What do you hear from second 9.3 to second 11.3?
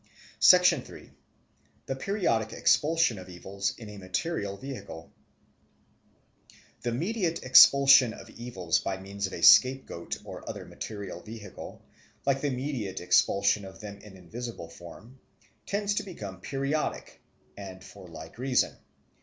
a scapegoat or other material